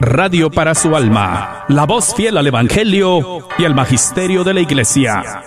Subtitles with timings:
[0.00, 5.42] Radio para su alma, la voz fiel al Evangelio y al Magisterio de la Iglesia.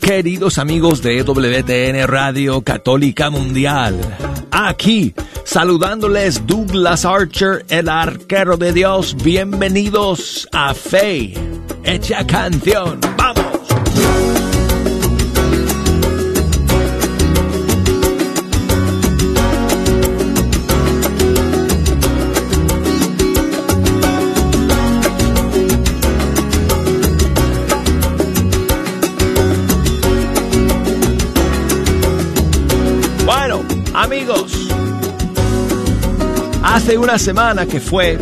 [0.00, 3.98] Queridos amigos de WTN Radio Católica Mundial,
[4.52, 5.14] aquí
[5.44, 11.34] saludándoles Douglas Archer, el arquero de Dios, bienvenidos a Fe,
[11.82, 13.45] hecha canción, vamos.
[36.66, 38.18] Hace una semana que fue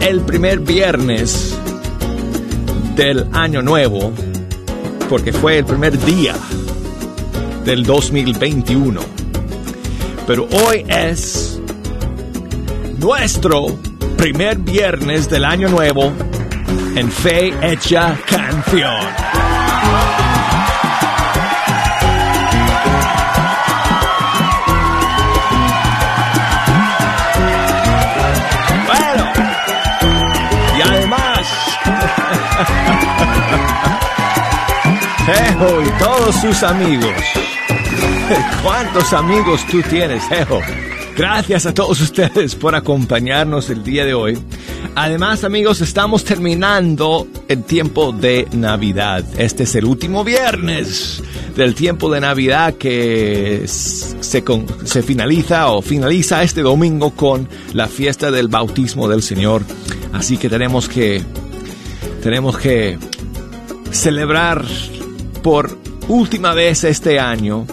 [0.00, 1.54] el primer viernes
[2.96, 4.12] del año nuevo,
[5.10, 6.34] porque fue el primer día
[7.66, 9.00] del 2021.
[10.26, 11.60] Pero hoy es
[12.98, 13.78] nuestro
[14.16, 16.12] primer viernes del año nuevo
[16.96, 19.23] en Fe Hecha Canción.
[35.26, 37.14] Ejo y todos sus amigos.
[38.62, 40.60] ¿Cuántos amigos tú tienes, Ejo?
[41.16, 44.38] Gracias a todos ustedes por acompañarnos el día de hoy.
[44.94, 49.24] Además, amigos, estamos terminando el tiempo de Navidad.
[49.38, 51.22] Este es el último viernes
[51.56, 54.42] del tiempo de Navidad que se,
[55.02, 59.62] finaliza o finaliza este domingo con la fiesta del bautismo del Señor.
[60.12, 61.22] Así que tenemos que
[62.22, 62.98] tenemos que
[63.90, 64.64] celebrar
[65.44, 65.78] por
[66.08, 67.66] última vez este año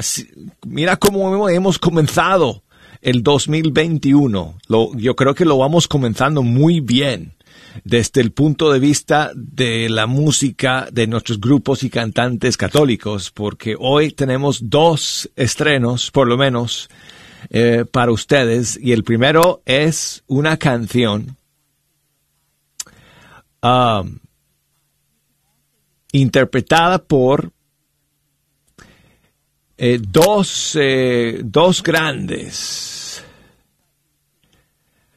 [0.65, 2.63] mira cómo hemos comenzado
[3.01, 4.57] el 2021.
[4.67, 7.34] Lo, yo creo que lo vamos comenzando muy bien
[7.83, 13.75] desde el punto de vista de la música de nuestros grupos y cantantes católicos, porque
[13.77, 16.89] hoy tenemos dos estrenos, por lo menos,
[17.49, 21.37] eh, para ustedes, y el primero es una canción
[23.61, 24.19] um,
[26.11, 27.51] interpretada por
[29.77, 33.23] eh, dos, eh, dos grandes.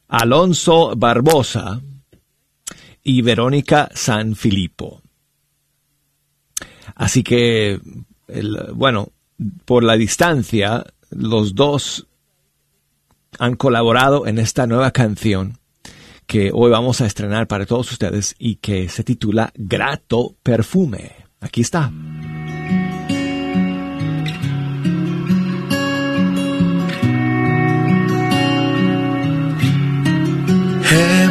[0.08, 1.80] Alonso Barbosa
[3.08, 5.00] y Verónica San Filippo.
[6.94, 7.80] Así que,
[8.74, 9.12] bueno,
[9.64, 12.06] por la distancia, los dos
[13.38, 15.58] han colaborado en esta nueva canción
[16.26, 21.12] que hoy vamos a estrenar para todos ustedes y que se titula Grato Perfume.
[21.40, 21.90] Aquí está.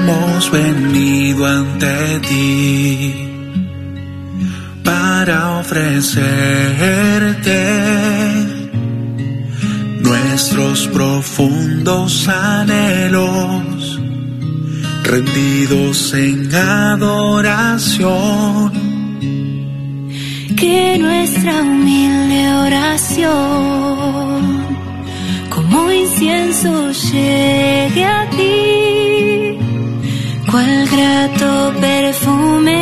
[0.07, 3.13] Hemos venido ante ti
[4.83, 5.97] para ofrecerte
[10.01, 13.99] nuestros profundos anhelos
[15.03, 18.07] rendidos en adoración.
[20.55, 23.67] Que nuestra humilde oración
[25.49, 29.16] como incienso llegue a ti,
[30.51, 32.79] cual grato perfume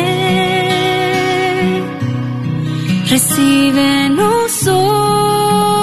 [3.10, 4.10] recibe
[4.66, 5.75] hoy.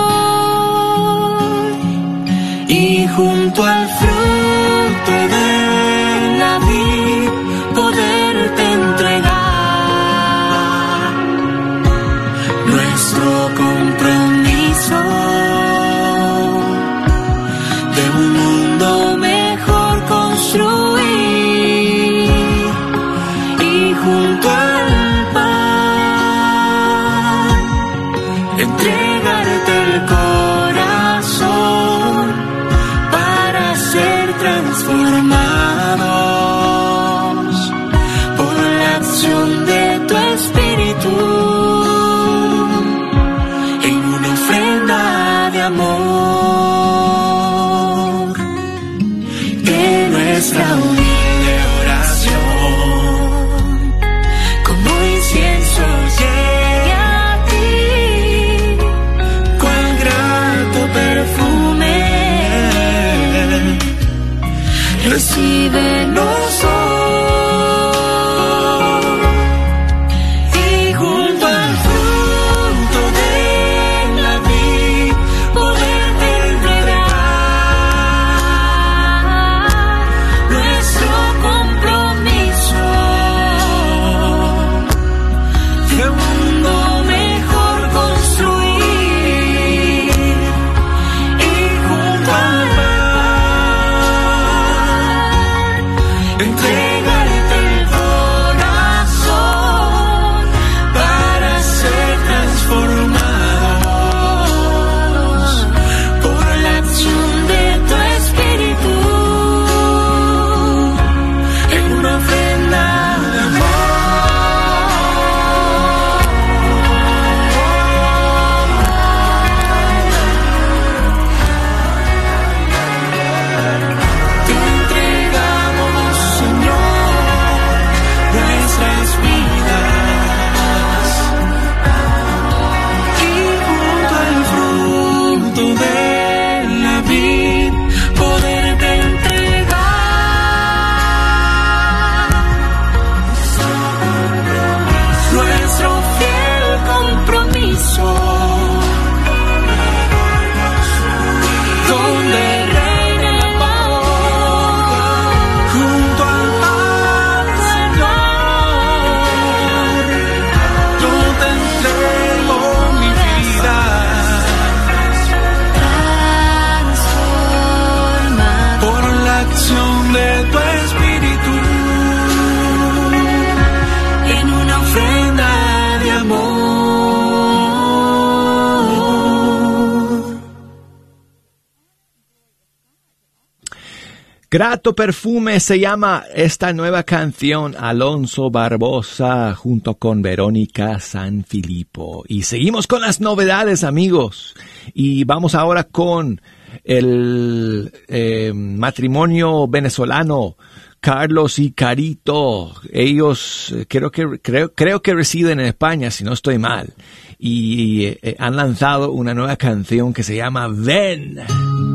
[184.54, 192.24] Grato perfume se llama esta nueva canción Alonso Barbosa junto con Verónica San Filipo.
[192.28, 194.54] Y seguimos con las novedades amigos.
[194.94, 196.40] Y vamos ahora con
[196.84, 200.56] el eh, matrimonio venezolano
[201.00, 202.76] Carlos y Carito.
[202.92, 206.94] Ellos eh, creo que creo, creo que residen en España, si no estoy mal.
[207.40, 211.40] Y eh, han lanzado una nueva canción que se llama Ven.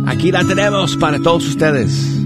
[0.09, 2.19] Aquí la tenemos para todos ustedes.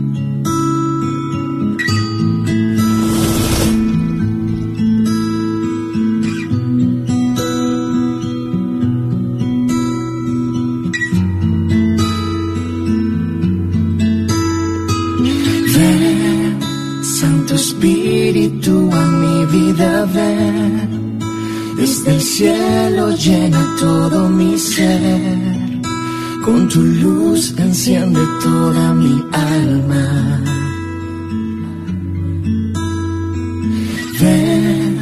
[22.04, 25.80] Desde el cielo llena todo mi ser.
[26.44, 30.42] Con tu luz enciende toda mi alma.
[34.20, 35.00] Ven,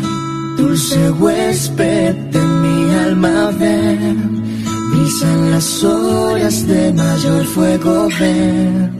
[0.58, 4.52] dulce huésped de mi alma, ven.
[4.92, 8.98] Brisan las horas de mayor fuego, ven.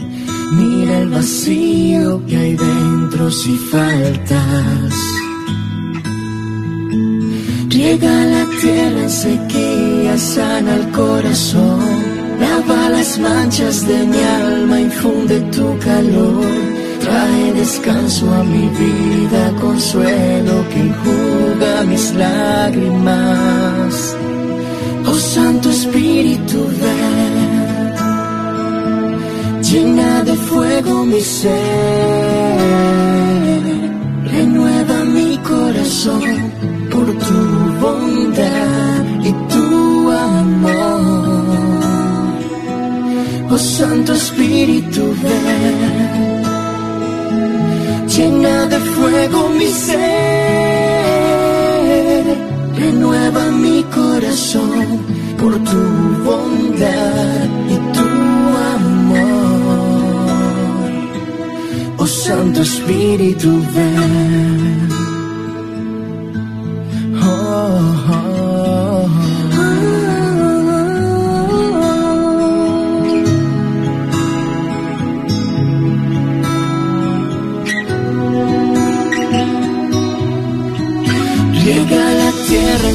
[0.53, 5.20] Mira el vacío que hay dentro si faltas.
[7.81, 11.81] Riega la tierra en sequía, sana el corazón.
[12.39, 16.45] Lava las manchas de mi alma, infunde tu calor.
[17.01, 23.95] Trae descanso a mi vida, consuelo que enjuga mis lágrimas.
[25.07, 27.35] Oh Santo Espíritu, ven
[29.69, 31.53] llena de fuego mi ser,
[34.33, 37.41] renueva mi corazón por tu
[37.81, 41.01] bondad y tu amor.
[43.51, 45.79] Oh Santo Espíritu, ven.
[48.15, 49.97] Llena de fuego mi ser,
[52.77, 54.87] renueva mi corazón
[55.39, 55.83] por tu
[56.29, 58.09] bondad y tu
[58.77, 59.81] amor.
[61.99, 65.00] Oh Santo Espíritu, ven.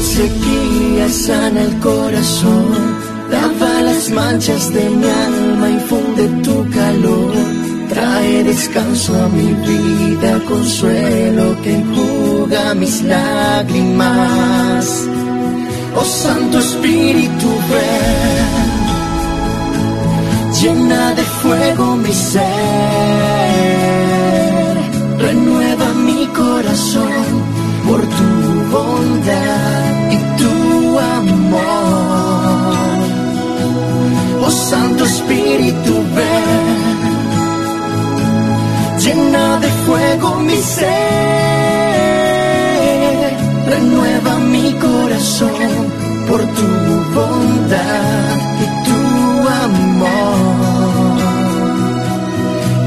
[0.06, 2.68] Sequía sana el corazón,
[3.30, 7.32] lava las manchas de mi alma, infunde tu calor,
[7.88, 14.84] trae descanso a mi vida, consuelo que enjuga mis lágrimas.
[15.98, 18.52] Oh Santo Espíritu, ven,
[20.60, 22.44] llena de fuego mi ser,
[25.18, 27.24] renueva mi corazón
[27.86, 28.28] por tu
[28.72, 29.75] bondad
[34.48, 36.66] Oh Santo Espíritu, ven,
[39.00, 40.86] llena de fuego mi ser,
[43.66, 45.50] renueva mi corazón
[46.28, 46.68] por tu
[47.16, 48.98] bondad y tu
[49.64, 50.38] amor.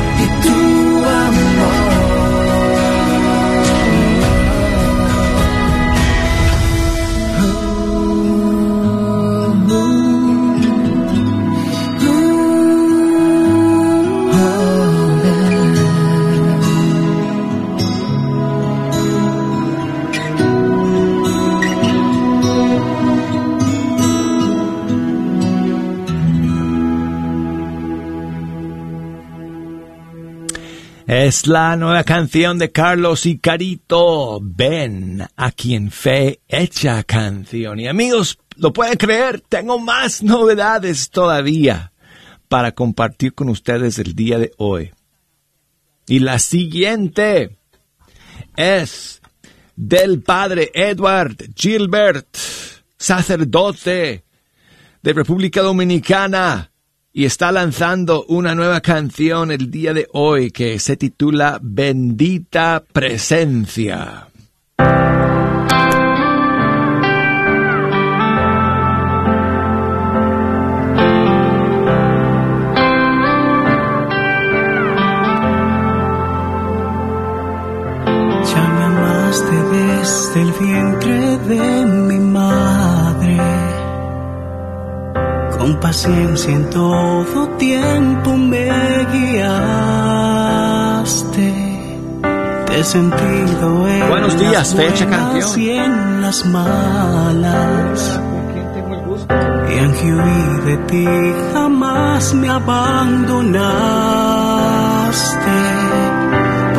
[31.32, 34.38] Es la nueva canción de Carlos y Carito.
[34.42, 37.80] Ven a quien fe echa canción.
[37.80, 41.94] Y amigos, lo pueden creer, tengo más novedades todavía
[42.48, 44.92] para compartir con ustedes el día de hoy.
[46.06, 47.56] Y la siguiente
[48.54, 49.22] es
[49.74, 52.36] del padre Edward Gilbert,
[52.98, 54.22] sacerdote
[55.00, 56.71] de República Dominicana
[57.12, 64.28] y está lanzando una nueva canción el día de hoy que se titula Bendita Presencia.
[85.72, 88.68] Con paciencia en todo tiempo me
[89.12, 90.22] guiaste.
[92.66, 95.60] Te he sentido en Buenos días, las fecha canción.
[95.60, 98.20] y en las malas.
[99.70, 101.06] Y aunque huí de ti,
[101.52, 103.62] jamás me abandonaste.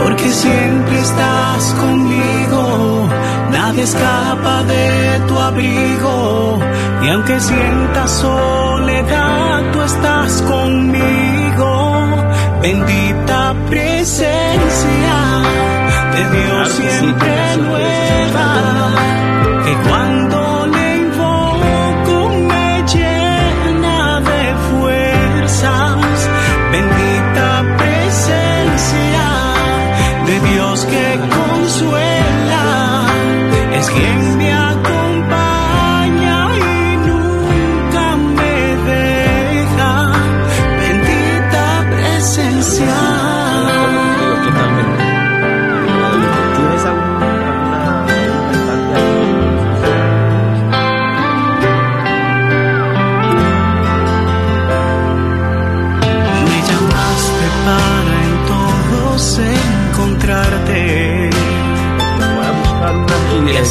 [0.03, 3.07] Porque siempre estás conmigo,
[3.51, 6.59] nadie escapa de tu abrigo.
[7.03, 12.07] Y aunque sientas soledad, tú estás conmigo.
[12.61, 15.15] Bendita presencia
[16.13, 18.93] de Dios siempre nueva.
[19.65, 19.75] Que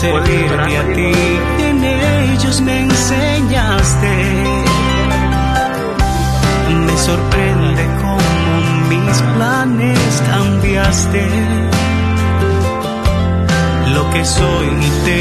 [0.02, 1.12] servirte a ti.
[1.68, 4.14] En ellos me enseñaste.
[6.86, 8.42] Me sorprende cómo
[8.90, 11.24] mis planes cambiaste.
[13.94, 15.11] Lo que soy y te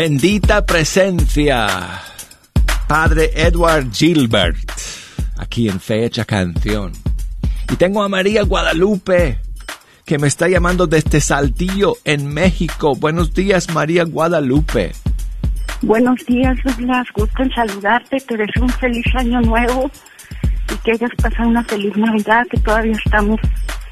[0.00, 1.66] Bendita presencia.
[2.86, 4.70] Padre Edward Gilbert,
[5.38, 6.92] aquí en Fecha Canción.
[7.68, 9.40] Y tengo a María Guadalupe,
[10.04, 12.94] que me está llamando desde Saltillo, en México.
[12.94, 14.92] Buenos días, María Guadalupe.
[15.82, 17.08] Buenos días, Douglas.
[17.12, 18.18] Gusto en saludarte.
[18.20, 19.90] Te deseo un feliz año nuevo
[20.72, 23.40] y que hayas pasado una feliz Navidad, que todavía estamos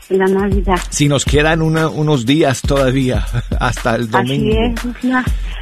[0.08, 0.78] la Navidad.
[0.90, 3.24] Si nos quedan una- unos días todavía
[3.60, 4.56] hasta el domingo.
[4.76, 5.12] Así es.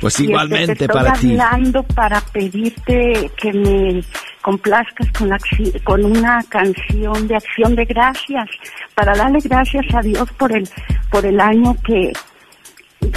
[0.01, 1.31] Pues Y, este, igualmente te para ti.
[1.39, 4.05] hablando para pedirte que me
[4.43, 5.39] complazcas con, la
[5.85, 8.47] con una canción de acción de gracias,
[8.95, 10.69] para darle gracias a Dios por el,
[11.11, 12.13] por el año que,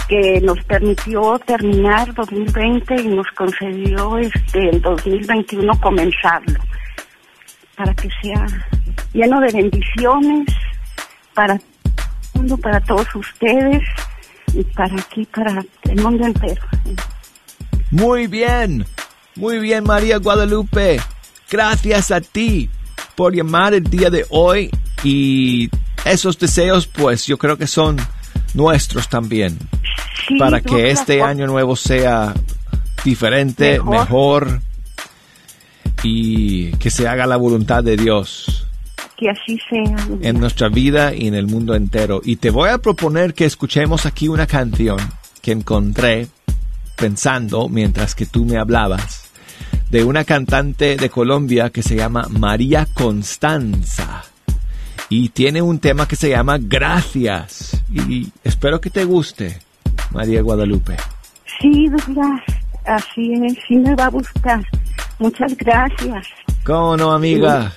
[0.08, 6.60] que nos permitió terminar 2020 y nos concedió este el 2021 comenzarlo
[7.76, 8.46] para que sea
[9.14, 10.46] lleno de bendiciones
[11.38, 11.62] para el
[12.34, 13.84] mundo, para todos ustedes
[14.56, 16.62] y para aquí, para el mundo entero.
[17.92, 18.86] Muy bien,
[19.36, 21.00] muy bien María Guadalupe.
[21.50, 22.72] Gracias a ti
[23.16, 24.72] por llamar el día de hoy
[25.04, 25.70] y
[26.06, 27.98] esos deseos pues yo creo que son
[28.56, 29.58] nuestros también
[30.28, 32.34] Sí, para que este año nuevo sea
[33.06, 33.92] diferente, Mejor.
[34.00, 34.62] mejor
[36.04, 38.67] y que se haga la voluntad de Dios
[39.18, 39.96] Que así sea.
[40.22, 42.22] en nuestra vida y en el mundo entero.
[42.24, 44.98] Y te voy a proponer que escuchemos aquí una canción
[45.42, 46.28] que encontré
[46.96, 49.32] pensando mientras que tú me hablabas
[49.90, 54.24] de una cantante de Colombia que se llama María Constanza
[55.10, 59.60] y tiene un tema que se llama Gracias y espero que te guste
[60.12, 60.98] María Guadalupe.
[61.62, 62.42] Sí, Douglas,
[62.86, 64.64] así es, sí me va a gustar.
[65.20, 66.28] Muchas gracias.
[66.64, 67.72] ¿Cómo no, amiga?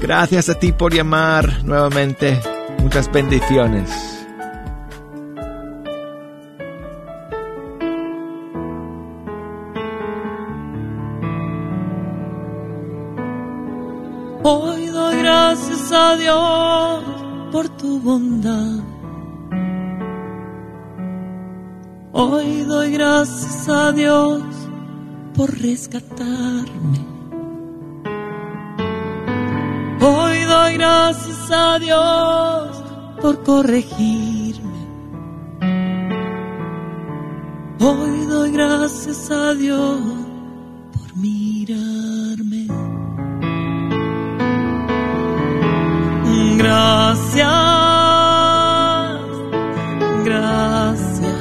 [0.00, 2.40] Gracias a ti por llamar nuevamente.
[2.78, 3.90] Muchas bendiciones.
[14.42, 17.04] Hoy doy gracias a Dios
[17.52, 18.80] por tu bondad.
[22.12, 24.42] Hoy doy gracias a Dios
[25.34, 27.19] por rescatarme.
[30.50, 32.82] Doy gracias a Dios
[33.22, 34.80] por corregirme.
[37.78, 40.00] Hoy doy gracias a Dios
[40.92, 42.66] por mirarme.
[46.58, 47.46] Gracias,
[50.24, 51.40] gracias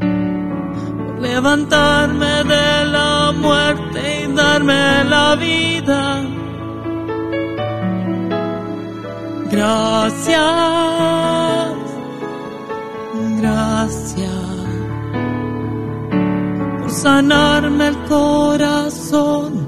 [0.00, 6.41] por levantarme de la muerte y darme la vida.
[9.62, 10.40] Gracias,
[13.38, 14.32] gracias
[16.80, 19.61] por sanarme el corazón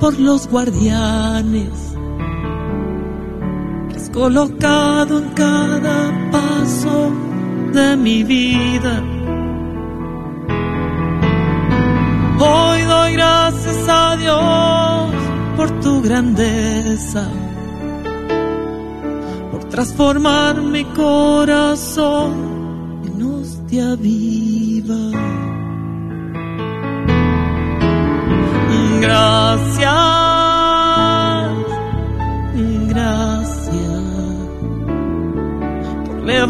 [0.00, 1.94] por los guardianes
[3.90, 7.12] que has colocado en cada paso
[7.74, 9.02] de mi vida.
[12.40, 15.10] Hoy doy gracias a Dios
[15.56, 17.28] por tu grandeza,
[19.52, 22.32] por transformar mi corazón
[23.04, 25.40] en hostia viva.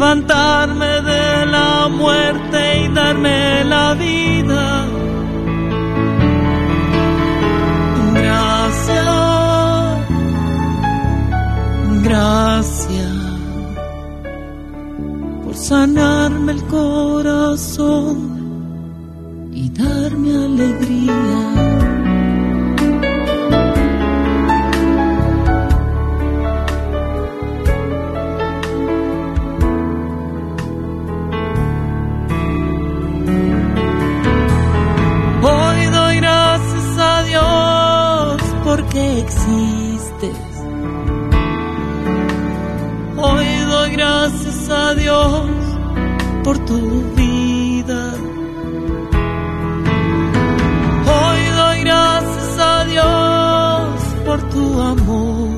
[0.01, 4.87] Levantarme de la muerte y darme la vida.
[8.15, 9.05] Gracias,
[12.03, 13.13] gracias
[15.43, 18.17] por sanarme el corazón
[19.53, 21.40] y darme alegría.
[46.43, 46.79] Por tu
[47.15, 48.13] vida.
[51.15, 55.49] Hoy doy gracias a Dios por tu amor.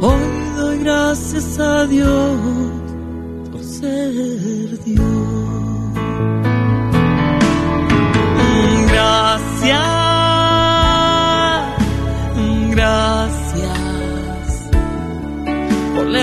[0.00, 2.61] Hoy doy gracias a Dios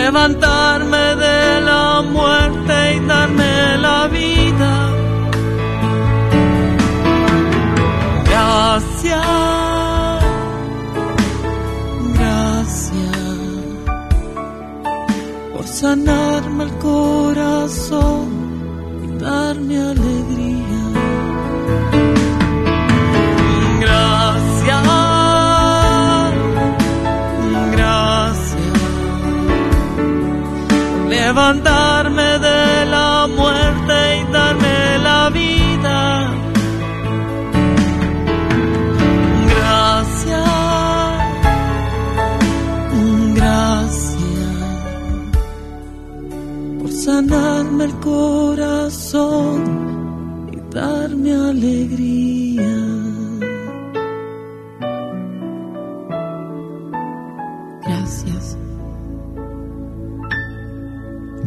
[0.10, 4.72] levantarme de la muerte y darme la vida.
[8.30, 9.28] Gracias,
[12.18, 13.18] gracias
[15.54, 18.28] por sanarme el corazón
[19.04, 20.19] y darme alegría.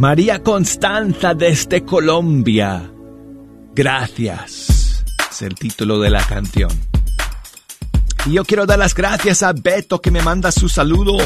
[0.02, 2.90] María Constanza desde Colombia.
[3.72, 5.04] Gracias.
[5.30, 6.72] Es el título de la canción.
[8.26, 11.18] Y yo quiero dar las gracias a Beto que me manda su saludo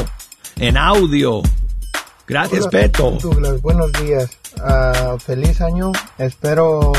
[0.57, 1.41] en audio.
[2.27, 3.17] Gracias, Hola, Beto.
[3.19, 4.29] Douglas, buenos días.
[4.63, 5.91] Ah, feliz año.
[6.19, 6.91] Espero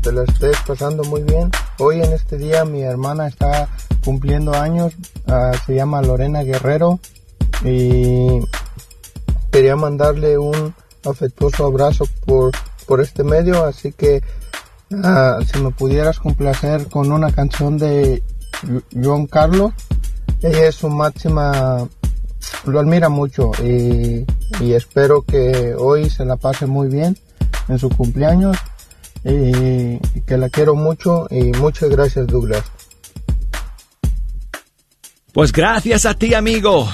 [0.00, 1.50] te lo estés pasando muy bien.
[1.78, 3.68] Hoy en este día mi hermana está
[4.02, 4.94] cumpliendo años.
[5.26, 6.98] Ah, se llama Lorena Guerrero.
[7.62, 8.40] Y
[9.52, 10.74] quería mandarle un
[11.08, 12.52] afectuoso abrazo por,
[12.86, 13.64] por este medio.
[13.64, 14.22] Así que
[15.02, 18.22] ah, si me pudieras complacer con una canción de
[19.02, 19.72] John Carlos.
[20.42, 21.88] Ella es su máxima
[22.66, 24.24] lo admira mucho y,
[24.72, 27.18] espero que hoy se la pase muy bien
[27.68, 28.56] en su cumpleaños
[29.24, 32.64] y que la quiero mucho y muchas gracias Douglas.
[35.32, 36.88] Pues gracias a ti, amigo,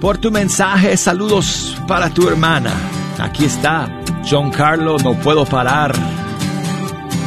[0.00, 0.96] por tu mensaje.
[0.96, 2.95] Saludos para tu hermana.
[3.18, 3.88] Aquí está,
[4.28, 5.94] John Carlo, no puedo parar.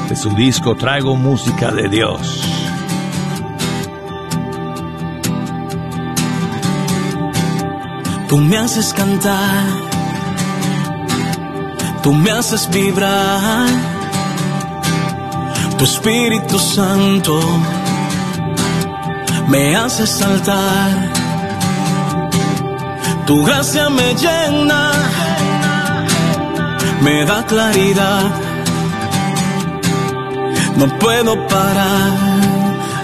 [0.07, 2.49] De su disco traigo música de Dios.
[8.27, 9.65] Tú me haces cantar,
[12.03, 13.67] tú me haces vibrar,
[15.79, 17.39] tu Espíritu Santo
[19.47, 20.91] me hace saltar,
[23.25, 24.91] tu gracia me llena,
[27.01, 28.31] me da claridad,
[30.77, 32.11] no puedo parar.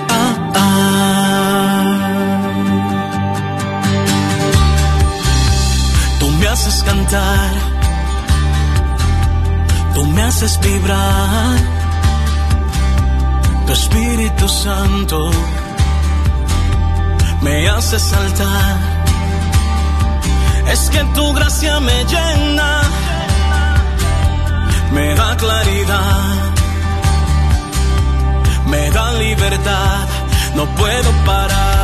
[0.10, 1.86] Ah, ah.
[6.20, 7.52] Tú me haces cantar,
[9.94, 11.58] Tú me haces vibrar,
[13.66, 15.32] tu Espíritu Santo
[17.46, 18.78] me hace saltar.
[20.72, 22.82] Es que tu gracia me llena,
[24.96, 26.54] me da claridad,
[28.68, 30.08] me da libertad,
[30.56, 31.75] no puedo parar.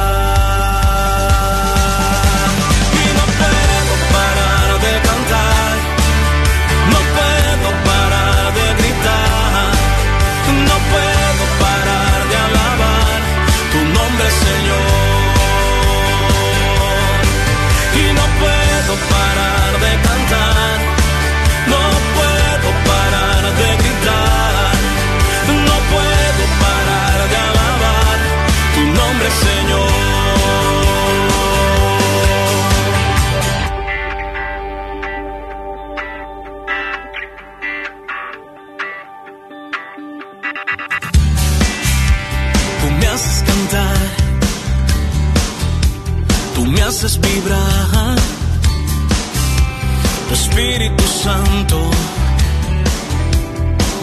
[50.27, 51.77] Tu Espíritu Santo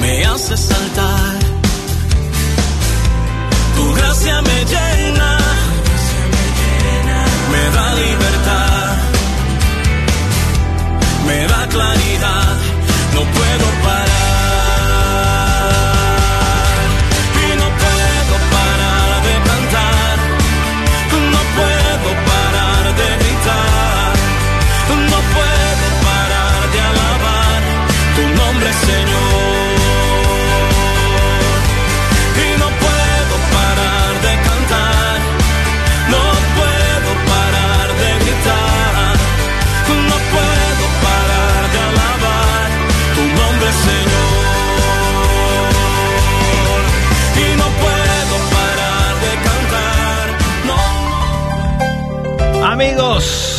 [0.00, 1.38] me hace saltar.
[3.76, 5.38] Tu gracia me llena,
[7.52, 8.96] me da libertad,
[11.26, 12.56] me da claridad.
[13.14, 14.07] No puedo parar.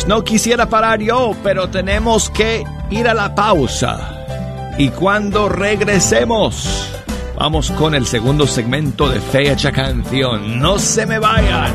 [0.00, 4.24] Amigos, no quisiera parar yo, pero tenemos que ir a la pausa.
[4.78, 6.90] Y cuando regresemos,
[7.36, 10.58] vamos con el segundo segmento de Fecha Canción.
[10.58, 11.72] No se me vayan.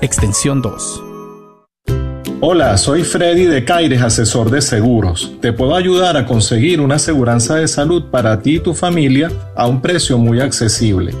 [0.01, 1.03] extensión 2.
[2.41, 5.31] Hola, soy Freddy de Caires, asesor de seguros.
[5.41, 9.67] Te puedo ayudar a conseguir una aseguranza de salud para ti y tu familia a
[9.67, 11.13] un precio muy accesible.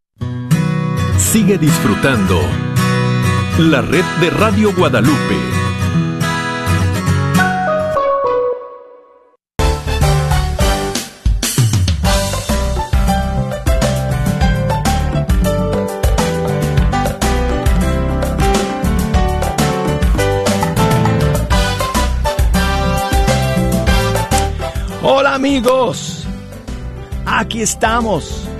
[1.21, 2.41] Sigue disfrutando
[3.57, 5.37] la red de Radio Guadalupe.
[25.01, 26.25] Hola amigos,
[27.25, 28.50] aquí estamos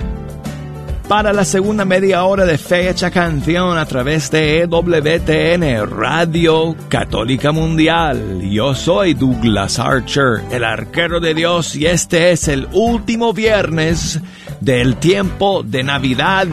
[1.12, 8.40] para la segunda media hora de Fecha Canción a través de EWTN, Radio Católica Mundial.
[8.40, 14.20] Yo soy Douglas Archer, el arquero de Dios, y este es el último viernes
[14.60, 16.46] del tiempo de Navidad.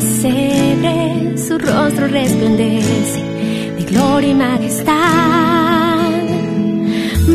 [0.00, 3.20] Su rostro resplandece
[3.76, 4.94] de gloria y majestad.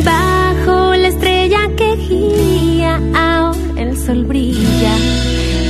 [0.02, 4.96] Bajo la estrella que guía, ahora el sol brilla,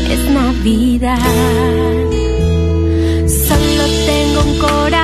[0.09, 1.19] es Navidad.
[3.27, 5.04] Solo tengo un corazón.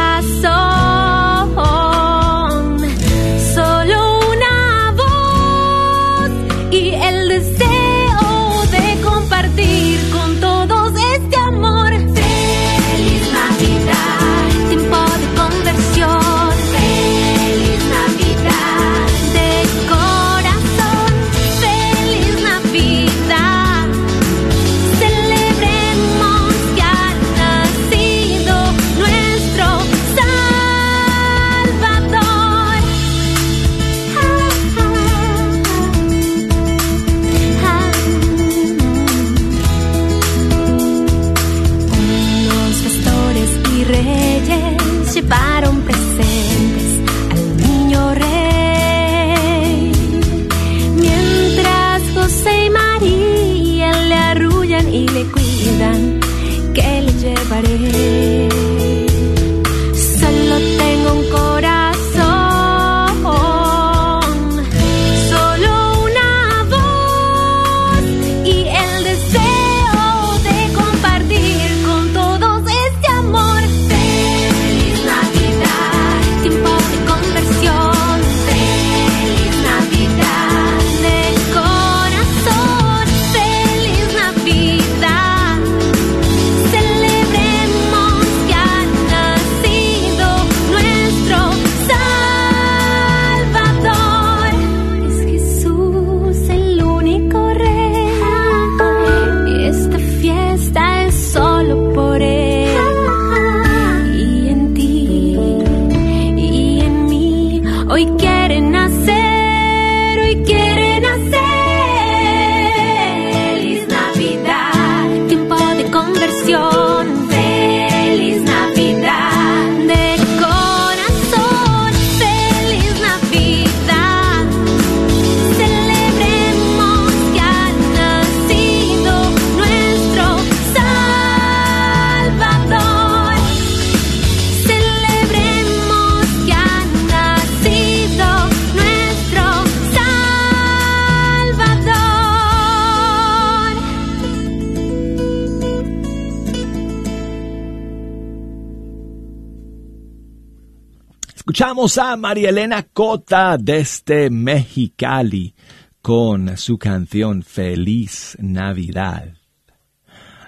[151.81, 155.54] A María Elena Cota desde Mexicali
[156.02, 159.33] con su canción Feliz Navidad.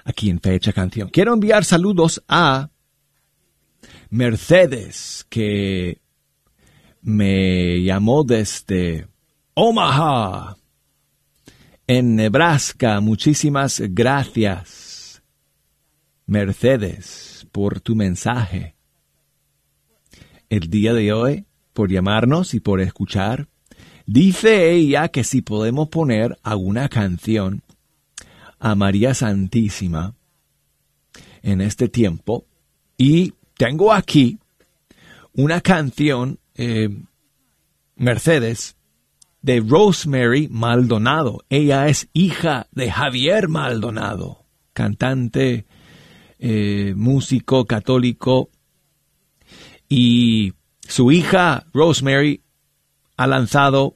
[0.05, 1.09] Aquí en Fecha Canción.
[1.09, 2.69] Quiero enviar saludos a
[4.11, 6.01] Mercedes, que
[7.01, 9.07] me llamó desde
[9.55, 10.55] Omaha,
[11.87, 12.99] en Nebraska.
[12.99, 15.23] Muchísimas gracias,
[16.27, 18.75] Mercedes, por tu mensaje
[20.53, 23.47] el día de hoy por llamarnos y por escuchar.
[24.05, 27.63] Dice ella que si podemos poner alguna canción
[28.59, 30.13] a María Santísima
[31.41, 32.45] en este tiempo.
[32.97, 34.37] Y tengo aquí
[35.33, 36.89] una canción, eh,
[37.95, 38.75] Mercedes,
[39.41, 41.43] de Rosemary Maldonado.
[41.49, 45.65] Ella es hija de Javier Maldonado, cantante,
[46.37, 48.51] eh, músico católico
[49.95, 50.53] y
[50.87, 52.41] su hija Rosemary
[53.15, 53.93] ha lanzado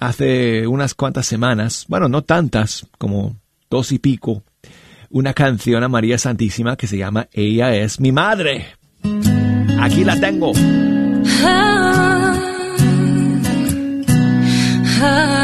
[0.00, 3.36] hace unas cuantas semanas, bueno, no tantas, como
[3.70, 4.42] dos y pico,
[5.10, 8.66] una canción a María Santísima que se llama Ella es mi madre.
[9.80, 10.50] Aquí la tengo.
[11.44, 12.34] Ah,
[15.02, 15.41] ah.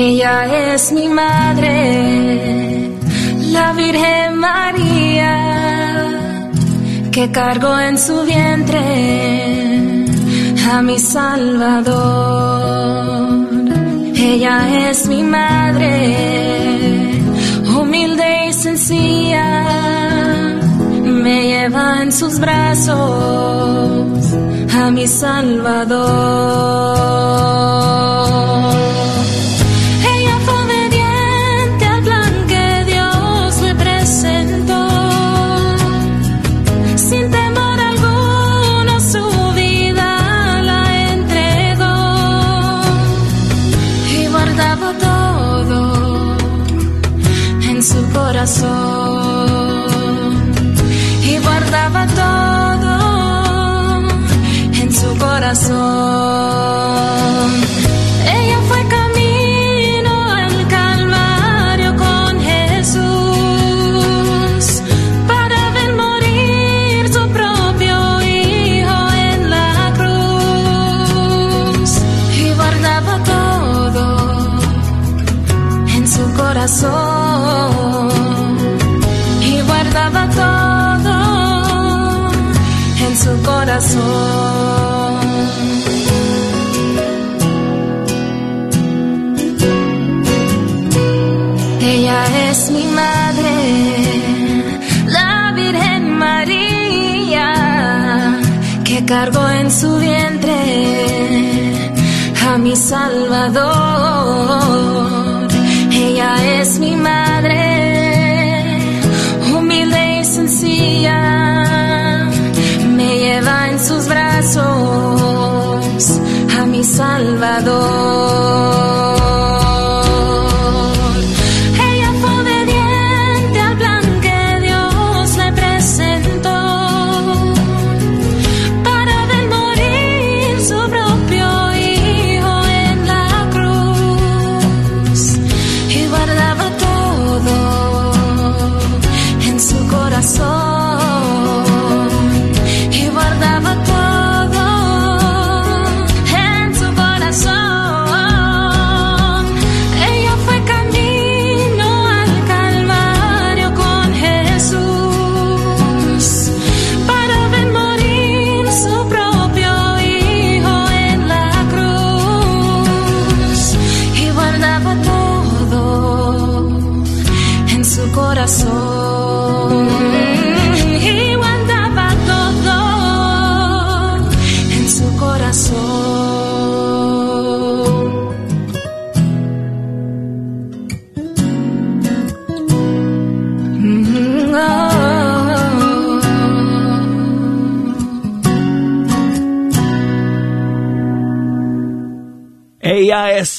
[0.00, 2.96] Ella es mi madre,
[3.50, 5.34] la Virgen María,
[7.10, 8.78] que cargó en su vientre
[10.70, 12.38] a mi Salvador.
[14.14, 17.20] Ella es mi madre,
[17.76, 19.64] humilde y sencilla,
[21.24, 22.96] me lleva en sus brazos
[24.80, 26.38] a mi Salvador.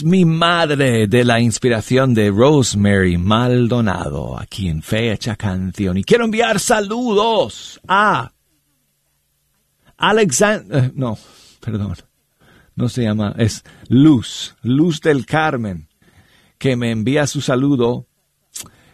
[0.04, 5.98] Mi madre de la inspiración de Rosemary Maldonado aquí en Fecha Canción.
[5.98, 8.32] Y quiero enviar saludos a
[9.98, 11.18] Alexander, no,
[11.60, 11.96] perdón,
[12.76, 15.88] no se llama, es Luz, Luz del Carmen,
[16.58, 18.08] que me envía su saludo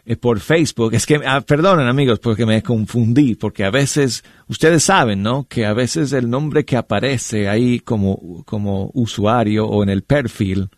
[0.05, 0.93] eh, por Facebook.
[0.93, 5.47] Es que, ah, perdonen amigos, porque me confundí, porque a veces, ustedes saben, ¿no?
[5.47, 10.69] Que a veces el nombre que aparece ahí como, como usuario o en el perfil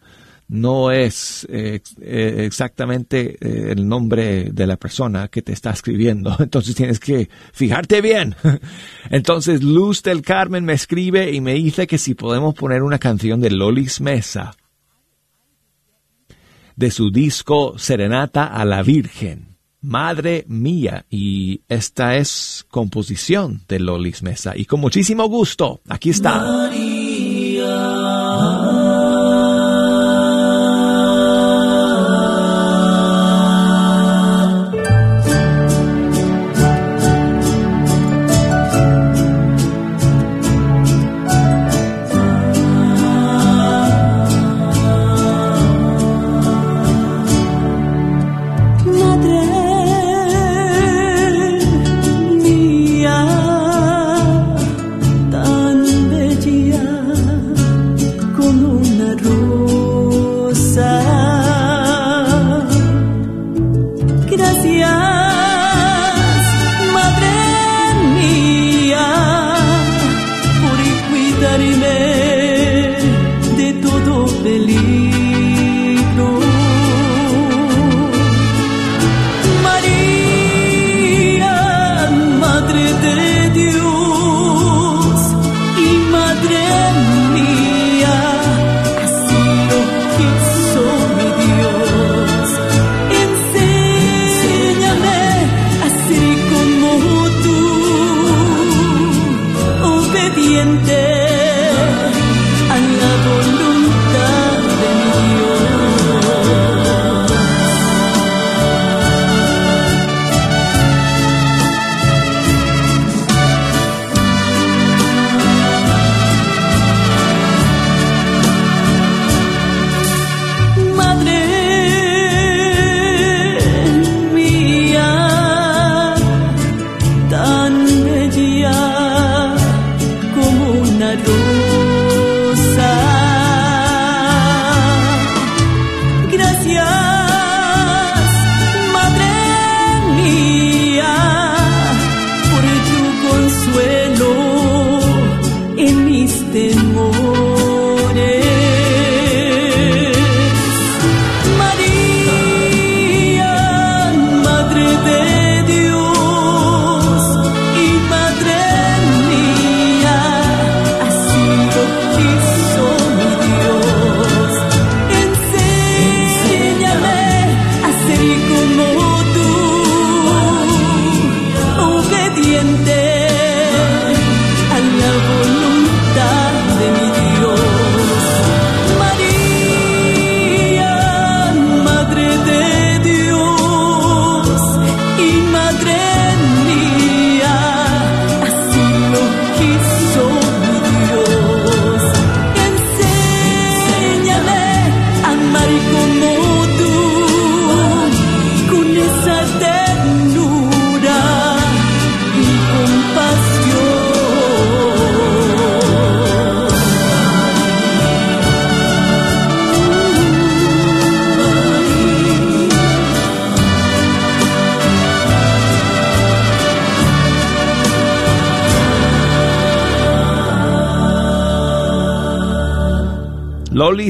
[0.50, 6.36] no es eh, eh, exactamente eh, el nombre de la persona que te está escribiendo.
[6.40, 8.36] Entonces tienes que fijarte bien.
[9.10, 13.42] Entonces Luz del Carmen me escribe y me dice que si podemos poner una canción
[13.42, 14.56] de Lolis Mesa
[16.76, 19.58] de su disco Serenata a la Virgen.
[19.82, 24.54] Madre mía, y esta es composición de Lolis Mesa.
[24.56, 26.70] Y con muchísimo gusto, aquí está.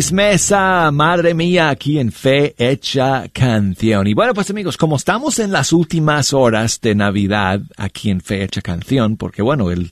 [0.07, 4.07] Lolis Mesa, madre mía, aquí en Fe Hecha Canción.
[4.07, 8.43] Y bueno, pues amigos, como estamos en las últimas horas de Navidad aquí en Fe
[8.43, 9.89] Hecha Canción, porque bueno, el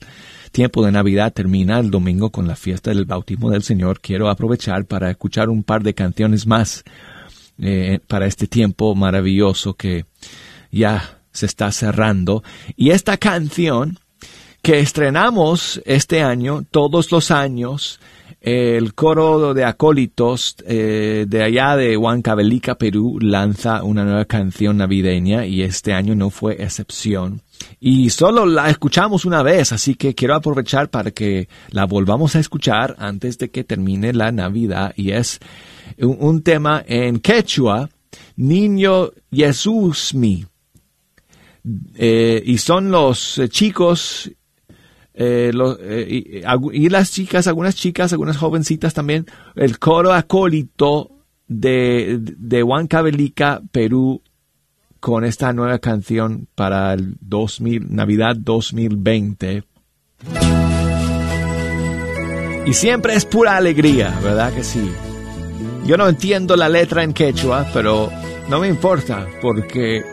[0.52, 4.86] tiempo de Navidad termina el domingo con la fiesta del bautismo del Señor, quiero aprovechar
[4.86, 6.84] para escuchar un par de canciones más
[7.58, 10.06] eh, para este tiempo maravilloso que
[10.70, 12.42] ya se está cerrando.
[12.74, 13.98] Y esta canción
[14.62, 18.00] que estrenamos este año, todos los años,
[18.46, 25.44] el coro de acólitos eh, de allá de Huancavelica, Perú, lanza una nueva canción navideña
[25.44, 27.42] y este año no fue excepción.
[27.80, 32.38] Y solo la escuchamos una vez, así que quiero aprovechar para que la volvamos a
[32.38, 34.92] escuchar antes de que termine la Navidad.
[34.94, 35.40] Y es
[35.98, 37.90] un, tema en quechua,
[38.36, 40.46] Niño Jesús mi.
[41.96, 43.40] Eh, y son los
[45.18, 46.42] eh, chicos eh,
[46.72, 51.10] y, las chicas, algunas chicas, algunas jovencitas también, el coro acólito
[51.48, 54.22] de, de Huancavelica, Perú,
[55.00, 59.64] con esta nueva canción para el 2000, Navidad 2020.
[62.66, 64.90] Y siempre es pura alegría, ¿verdad que sí?
[65.86, 68.10] Yo no entiendo la letra en quechua, pero
[68.50, 70.04] no me importa, porque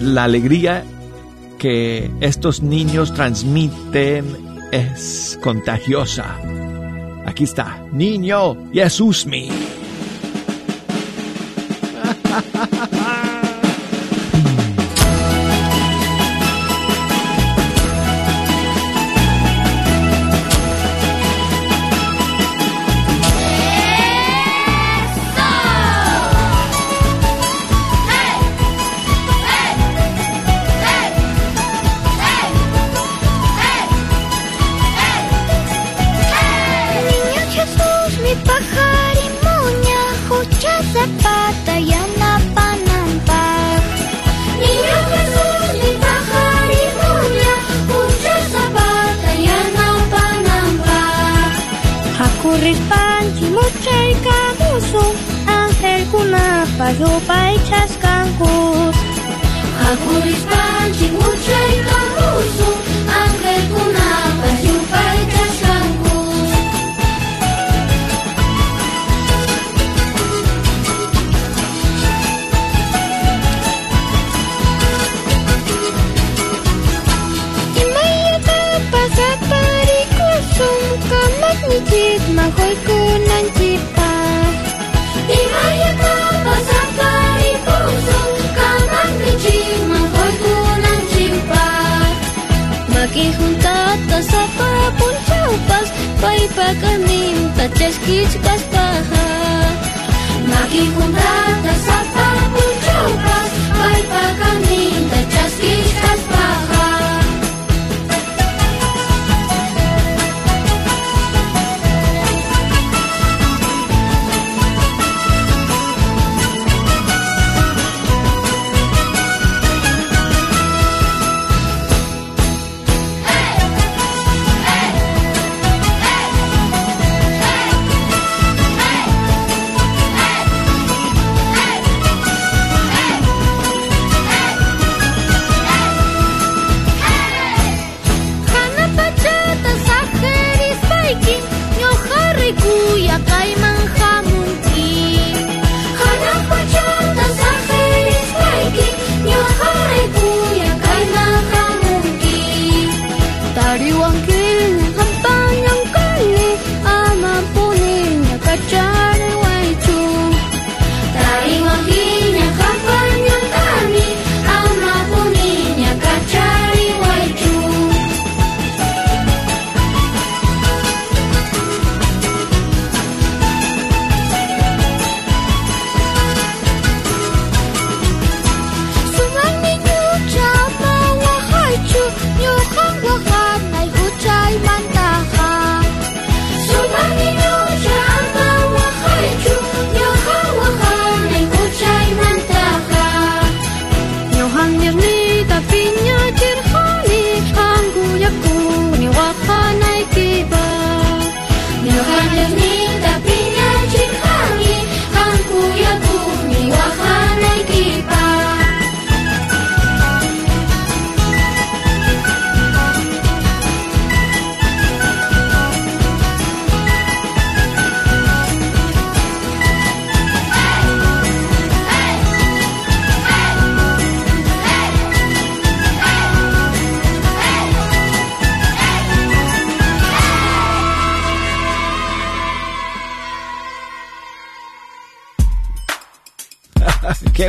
[0.00, 0.84] la alegría
[1.58, 4.24] que estos niños transmiten
[4.72, 6.36] es contagiosa.
[7.26, 9.52] Aquí está, niño Jesús mío.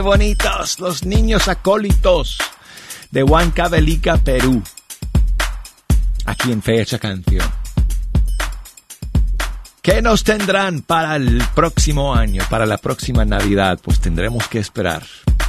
[0.10, 0.80] bonitos!
[0.80, 2.40] Los niños acólitos
[3.12, 4.64] de Huancavelica, Perú.
[6.26, 7.48] Aquí en Fecha Canción.
[9.84, 13.80] ¿Qué nos tendrán para el próximo año, para la próxima Navidad?
[13.84, 15.04] Pues tendremos que esperar.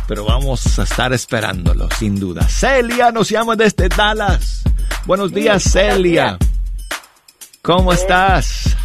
[0.06, 2.46] Pero vamos a estar esperándolo, sin duda.
[2.46, 4.62] Celia nos llama desde Dallas.
[5.06, 6.36] Buenos días, Celia.
[7.62, 8.76] ¿Cómo estás?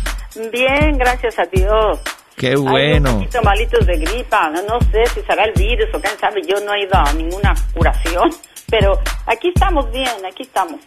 [0.54, 2.00] Bien, gracias a Dios.
[2.36, 3.12] Qué bueno.
[3.12, 4.50] un poquito malitos de gripa.
[4.50, 6.42] No, no sé si será el virus o quién sabe.
[6.48, 8.30] Yo no he ido a ninguna curación.
[8.70, 10.82] Pero aquí estamos bien, aquí estamos.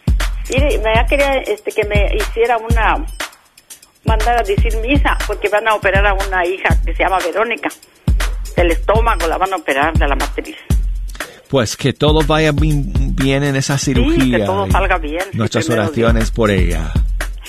[0.49, 3.05] Mire, me quería este, que me hiciera una
[4.03, 7.69] mandar a decir misa porque van a operar a una hija que se llama Verónica.
[8.55, 10.57] Del estómago la van a operar de la matriz.
[11.47, 14.23] Pues que todo vaya bien, bien en esa cirugía.
[14.23, 15.23] Sí, que todo y salga bien.
[15.33, 16.91] Nuestras oraciones por ella.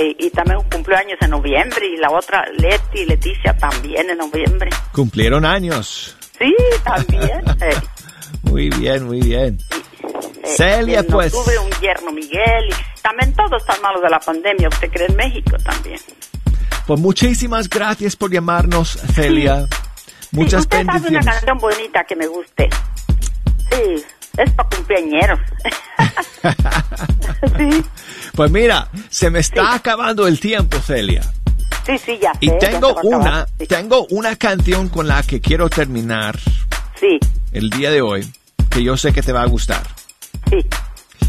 [0.01, 4.71] Sí, y también cumpleaños en noviembre y la otra Leti, Leticia también en noviembre.
[4.93, 6.17] Cumplieron años.
[6.39, 7.43] Sí, también.
[7.61, 7.77] Eh,
[8.43, 9.59] Muy bien, muy bien.
[10.43, 11.33] eh, Celia, en pues.
[11.33, 14.69] Tuve un yerno Miguel y también todos están malos de la pandemia.
[14.71, 16.01] Usted cree en México también.
[16.87, 19.67] Pues muchísimas gracias por llamarnos, Celia.
[20.33, 21.27] Muchas Usted sabe una bendiciones.
[21.27, 22.71] canción bonita que me guste.
[23.71, 24.05] Sí,
[24.43, 25.39] es para cumpleañeros.
[28.35, 31.23] Pues mira, se me está acabando el tiempo, Celia.
[31.85, 32.39] Sí, sí, ya sé.
[32.41, 33.05] Y tengo acabar.
[33.05, 36.39] una, tengo una canción con la que quiero terminar
[36.99, 37.19] Sí.
[37.53, 38.31] el día de hoy,
[38.71, 39.83] que yo sé que te va a gustar.
[40.49, 40.65] Sí.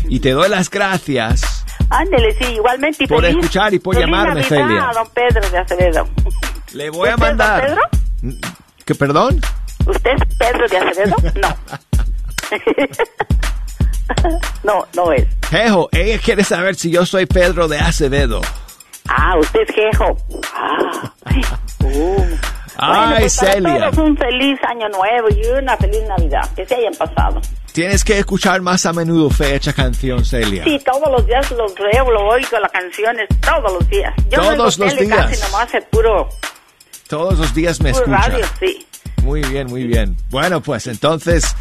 [0.08, 3.04] Y te doy las gracias Ándele, sí, igualmente.
[3.04, 4.90] y por feliz- escuchar y por llamarme, Navidad Celia.
[4.90, 6.08] a don Pedro de Acevedo.
[6.74, 7.66] Le voy a ¿Usted es don mandar.
[7.66, 7.82] Pedro?
[8.86, 9.42] ¿Que perdón?
[9.86, 11.16] ¿Usted es Pedro de Acevedo?
[11.42, 11.56] No.
[14.64, 15.26] no, no es.
[15.50, 18.42] Jejo, ella quiere saber si yo soy Pedro de Acevedo.
[19.08, 20.18] Ah, usted es Jejo.
[20.54, 21.12] Ah.
[21.84, 22.24] Uh.
[22.78, 23.80] Ay, bueno, pues Celia.
[23.92, 26.50] todos un feliz año nuevo y una feliz Navidad.
[26.56, 27.42] Que se hayan pasado.
[27.74, 30.64] Tienes que escuchar más a menudo fecha canción, Celia.
[30.64, 34.14] Sí, todos los días los veo, lo oigo, las canciones, todos los días.
[34.30, 35.26] Yo Todos los días.
[35.28, 36.30] Casi nomás el puro,
[37.08, 38.28] Todos los días me escuchas.
[38.28, 38.86] radio, sí.
[39.24, 40.18] Muy bien, muy bien.
[40.30, 41.56] Bueno, pues entonces,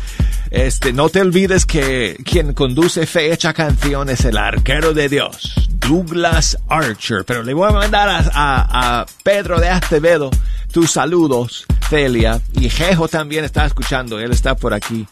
[0.50, 6.58] este, no te olvides que quien conduce Fecha Canción es el arquero de Dios, Douglas
[6.68, 7.24] Archer.
[7.26, 10.30] Pero le voy a mandar a, Pedro de Acevedo
[10.72, 12.40] tus saludos, Celia.
[12.54, 15.06] Y Jejo también está escuchando, él está por aquí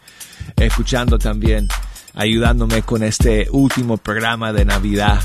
[0.56, 1.68] escuchando también,
[2.14, 5.20] ayudándome con este último programa de Navidad.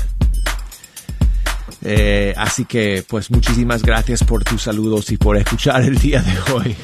[1.82, 6.52] Eh, así que, pues muchísimas gracias por tus saludos y por escuchar el día de
[6.52, 6.76] hoy.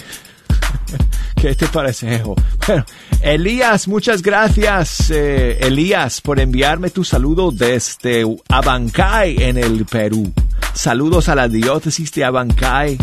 [1.40, 2.34] ¿Qué te parece, Jejo?
[2.66, 2.84] Bueno,
[3.22, 10.32] Elías, muchas gracias, eh, Elías, por enviarme tu saludo desde Abancay, en el Perú.
[10.74, 12.98] Saludos a la diócesis de Abancay,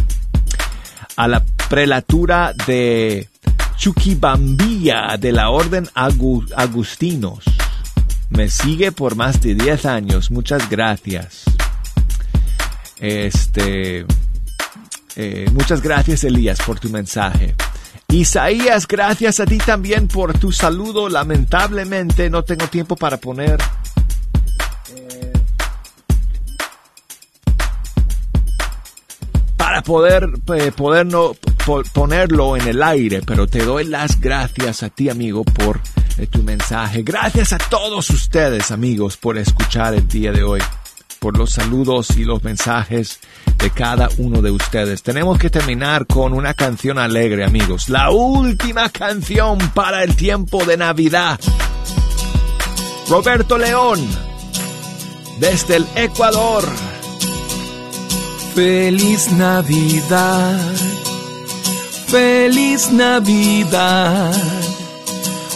[1.15, 3.27] a la prelatura de
[3.77, 7.39] Chuquibambilla de la Orden Agu- Agustinos.
[8.29, 10.29] Me sigue por más de 10 años.
[10.31, 11.43] Muchas gracias.
[12.99, 14.05] Este.
[15.15, 17.55] eh, muchas gracias, Elías, por tu mensaje.
[18.09, 21.09] Isaías, gracias a ti también por tu saludo.
[21.09, 23.57] Lamentablemente no tengo tiempo para poner.
[24.95, 25.33] eh,
[29.57, 31.33] para poder, eh, poder no-
[31.65, 35.81] po- ponerlo en el aire, pero te doy las gracias a ti, amigo, por
[36.17, 37.03] eh, tu mensaje.
[37.03, 40.61] Gracias a todos ustedes, amigos, por escuchar el día de hoy,
[41.19, 43.19] por los saludos y los mensajes
[43.57, 45.03] de cada uno de ustedes.
[45.03, 47.89] Tenemos que terminar con una canción alegre, amigos.
[47.89, 51.39] La última canción para el tiempo de Navidad.
[53.09, 54.05] Roberto León,
[55.39, 56.63] desde el Ecuador.
[58.53, 60.59] Feliz Navidad,
[62.07, 64.33] feliz Navidad,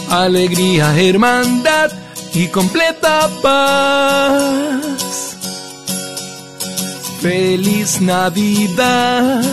[0.08, 1.92] alegría, hermandad
[2.34, 5.32] y completa paz.
[7.22, 9.44] Feliz Navidad,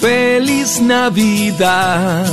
[0.00, 2.24] feliz Navidad.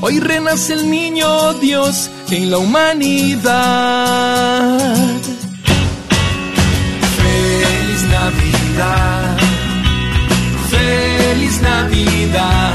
[0.00, 3.52] Hoy renace el niño Dios en la humanidad.
[7.20, 9.36] Feliz Navidad,
[10.70, 12.72] feliz Navidad,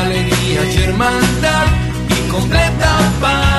[0.00, 1.66] alegría y hermandad
[2.08, 3.53] y completa paz.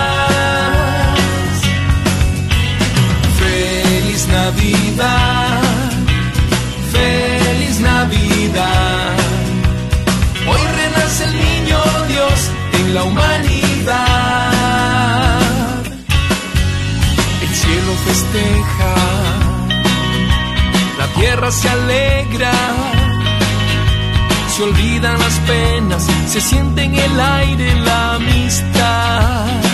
[4.46, 5.62] Navidad,
[6.92, 9.18] feliz Navidad,
[10.48, 14.52] hoy renace el niño Dios en la humanidad.
[17.42, 18.94] El cielo festeja
[21.00, 22.54] la tierra se alegra,
[24.56, 29.65] se olvidan las penas, se siente en el aire la amistad.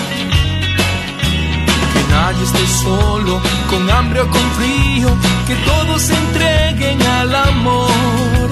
[2.53, 3.39] Esté solo,
[3.69, 5.09] con hambre o con frío,
[5.47, 8.49] que todos se entreguen al amor.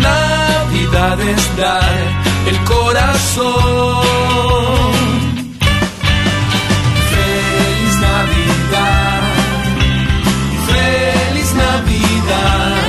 [0.00, 1.98] Navidad es dar
[2.46, 4.02] el corazón.
[7.12, 9.22] Feliz Navidad,
[10.66, 12.81] feliz Navidad,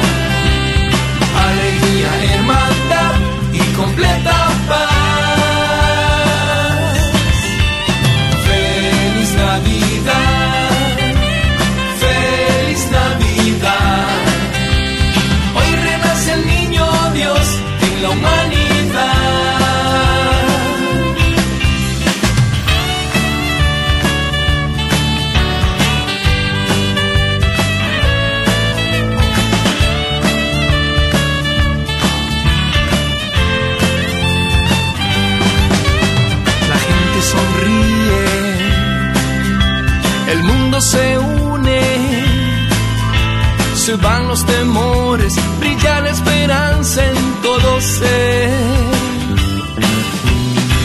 [44.03, 48.51] van los temores, brilla la esperanza en todo ser.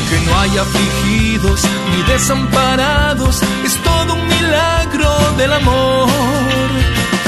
[0.08, 1.60] Que no haya afligidos
[1.90, 6.08] ni desamparados, es todo un milagro del amor.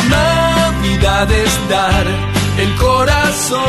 [0.08, 2.06] Navidad es dar
[2.58, 3.60] el corazón.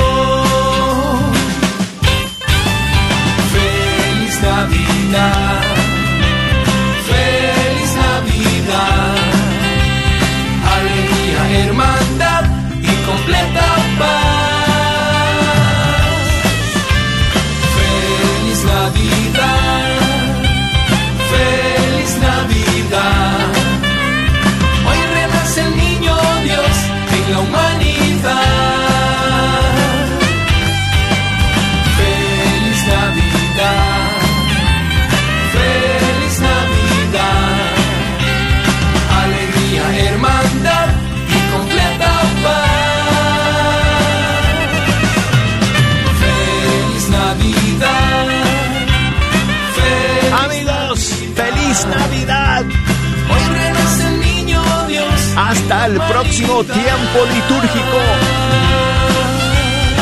[56.22, 57.98] Próximo tiempo litúrgico.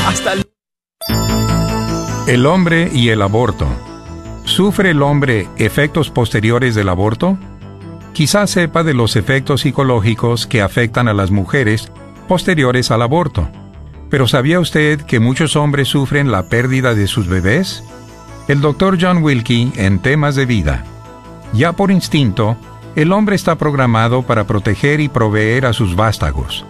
[0.05, 0.45] Hasta el
[2.27, 3.65] El hombre y el aborto.
[4.43, 7.37] ¿Sufre el hombre efectos posteriores del aborto?
[8.11, 11.89] Quizás sepa de los efectos psicológicos que afectan a las mujeres
[12.27, 13.47] posteriores al aborto.
[14.09, 17.81] Pero ¿sabía usted que muchos hombres sufren la pérdida de sus bebés?
[18.49, 20.83] El doctor John Wilkie en temas de vida.
[21.53, 22.57] Ya por instinto,
[22.95, 26.65] el hombre está programado para proteger y proveer a sus vástagos.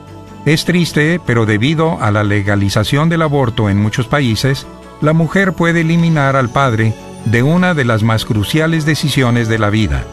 [0.45, 4.65] Es triste, pero debido a la legalización del aborto en muchos países,
[5.01, 6.93] la mujer puede eliminar al padre
[7.25, 10.03] de una de las más cruciales decisiones de la vida.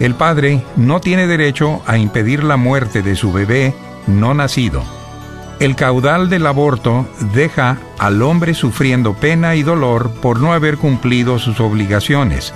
[0.00, 3.74] El padre no tiene derecho a impedir la muerte de su bebé
[4.06, 4.82] no nacido.
[5.60, 11.38] El caudal del aborto deja al hombre sufriendo pena y dolor por no haber cumplido
[11.38, 12.52] sus obligaciones.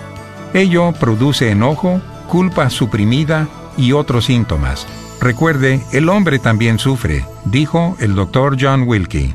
[0.55, 4.87] Ello produce enojo, culpa suprimida y otros síntomas.
[5.20, 9.35] Recuerde, el hombre también sufre, dijo el doctor John Wilkie.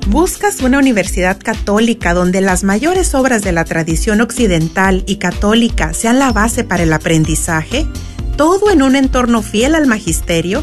[0.08, 6.18] ¿Buscas una universidad católica donde las mayores obras de la tradición occidental y católica sean
[6.18, 7.86] la base para el aprendizaje?
[8.36, 10.62] ¿Todo en un entorno fiel al magisterio?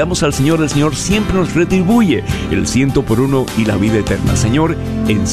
[0.01, 3.99] damos al Señor, el Señor siempre nos retribuye el ciento por uno y la vida
[3.99, 4.35] eterna.
[4.35, 4.75] Señor,
[5.07, 5.31] enseña